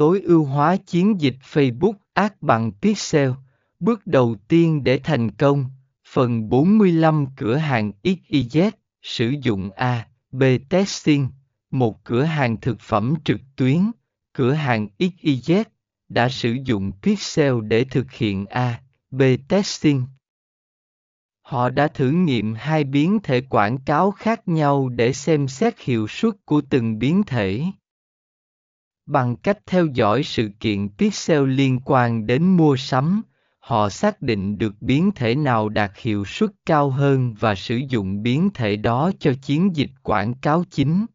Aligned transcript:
tối 0.00 0.20
ưu 0.20 0.44
hóa 0.44 0.76
chiến 0.76 1.20
dịch 1.20 1.36
Facebook 1.52 1.92
Ads 2.12 2.34
bằng 2.40 2.72
Pixel. 2.82 3.30
Bước 3.80 4.06
đầu 4.06 4.36
tiên 4.48 4.84
để 4.84 5.00
thành 5.04 5.30
công, 5.30 5.64
phần 6.08 6.48
45 6.48 7.26
cửa 7.36 7.56
hàng 7.56 7.92
XYZ 8.02 8.70
sử 9.02 9.34
dụng 9.42 9.70
A, 9.70 10.06
B 10.32 10.42
testing, 10.68 11.28
một 11.70 12.04
cửa 12.04 12.22
hàng 12.22 12.56
thực 12.60 12.80
phẩm 12.80 13.14
trực 13.24 13.40
tuyến, 13.56 13.90
cửa 14.32 14.52
hàng 14.52 14.88
XYZ 14.98 15.64
đã 16.08 16.28
sử 16.28 16.56
dụng 16.64 16.92
Pixel 17.02 17.54
để 17.62 17.84
thực 17.84 18.12
hiện 18.12 18.46
A, 18.46 18.80
B 19.10 19.22
testing. 19.48 20.06
Họ 21.42 21.68
đã 21.68 21.88
thử 21.88 22.10
nghiệm 22.10 22.54
hai 22.54 22.84
biến 22.84 23.18
thể 23.22 23.40
quảng 23.40 23.78
cáo 23.78 24.10
khác 24.10 24.48
nhau 24.48 24.88
để 24.88 25.12
xem 25.12 25.48
xét 25.48 25.80
hiệu 25.80 26.06
suất 26.08 26.34
của 26.44 26.60
từng 26.70 26.98
biến 26.98 27.22
thể. 27.26 27.62
Bằng 29.10 29.36
cách 29.36 29.58
theo 29.66 29.86
dõi 29.86 30.22
sự 30.22 30.50
kiện 30.60 30.88
pixel 30.98 31.46
liên 31.46 31.80
quan 31.84 32.26
đến 32.26 32.56
mua 32.56 32.76
sắm, 32.76 33.22
họ 33.60 33.88
xác 33.88 34.22
định 34.22 34.58
được 34.58 34.74
biến 34.80 35.10
thể 35.14 35.34
nào 35.34 35.68
đạt 35.68 35.92
hiệu 35.96 36.24
suất 36.24 36.50
cao 36.66 36.90
hơn 36.90 37.34
và 37.40 37.54
sử 37.54 37.80
dụng 37.88 38.22
biến 38.22 38.50
thể 38.54 38.76
đó 38.76 39.10
cho 39.18 39.32
chiến 39.42 39.76
dịch 39.76 39.90
quảng 40.02 40.34
cáo 40.34 40.64
chính. 40.70 41.06